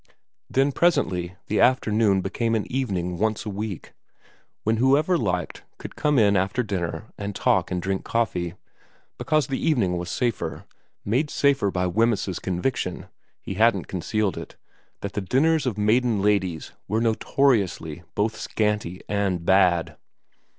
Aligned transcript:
Then 0.49 0.71
presently 0.71 1.35
the 1.45 1.59
after 1.61 1.91
noon 1.91 2.21
became 2.21 2.55
an 2.55 2.65
evening 2.71 3.19
once 3.19 3.45
a 3.45 3.51
week, 3.51 3.93
when 4.63 4.77
whoever 4.77 5.15
liked 5.15 5.61
could 5.77 5.95
come 5.95 6.17
in 6.17 6.35
after 6.35 6.63
dinner 6.63 7.13
and 7.19 7.35
talk 7.35 7.69
and 7.69 7.79
drink 7.79 8.03
coffee, 8.03 8.55
because 9.19 9.45
the 9.45 9.63
evening 9.63 9.97
was 9.99 10.09
safer; 10.09 10.65
made 11.05 11.29
safe 11.29 11.61
by 11.71 11.85
Wemyss's 11.85 12.39
conviction 12.39 13.09
he 13.43 13.53
hadn't 13.53 13.87
concealed 13.87 14.39
it 14.39 14.55
that 15.01 15.13
the 15.13 15.21
dinners 15.21 15.67
of 15.67 15.77
maiden 15.77 16.19
ladies 16.19 16.71
were 16.87 16.99
notoriously 16.99 18.01
both 18.15 18.35
scanty 18.35 19.01
and 19.07 19.45
bad. 19.45 19.97